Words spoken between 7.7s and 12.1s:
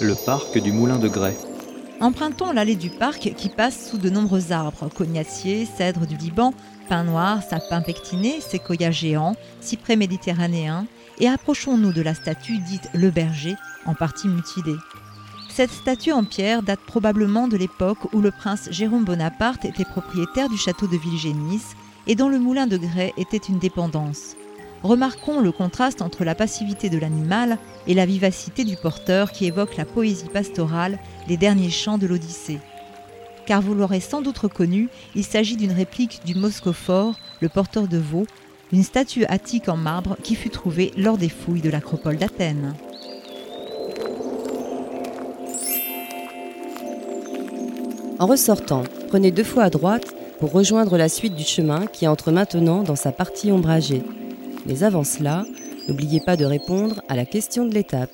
pectiné, séquoia géant, cyprès méditerranéen, et approchons-nous de